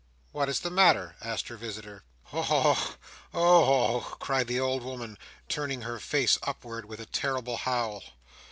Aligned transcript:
"What 0.31 0.49
is 0.49 0.61
the 0.61 0.71
matter?" 0.71 1.15
asked 1.21 1.47
her 1.49 1.57
visitor. 1.57 2.03
"Oho! 2.33 2.95
Oho!" 3.35 3.99
cried 4.15 4.47
the 4.47 4.59
old 4.59 4.81
woman, 4.81 5.15
turning 5.47 5.83
her 5.83 5.99
face 5.99 6.39
upward, 6.41 6.85
with 6.85 6.99
a 6.99 7.05
terrible 7.05 7.57
howl. 7.57 8.03